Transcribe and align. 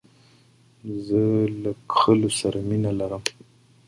زه 1.05 1.21
د 1.63 1.65
کښلو 1.91 2.29
سره 2.39 2.59
مینه 2.67 2.91
لرم. 2.99 3.23